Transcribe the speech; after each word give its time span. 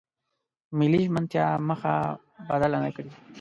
ملي 0.77 0.99
ژمنتیا 1.05 1.45
مخه 1.69 1.93
بدله 2.49 2.77
نکړي. 2.85 3.11